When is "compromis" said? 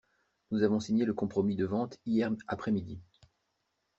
1.13-1.55